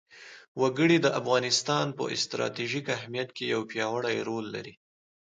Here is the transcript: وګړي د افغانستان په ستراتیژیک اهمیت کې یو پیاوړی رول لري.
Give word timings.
وګړي 0.61 0.97
د 1.01 1.07
افغانستان 1.19 1.85
په 1.97 2.03
ستراتیژیک 2.23 2.85
اهمیت 2.97 3.29
کې 3.37 3.45
یو 3.53 3.61
پیاوړی 3.71 4.17
رول 4.27 4.45
لري. 4.55 4.73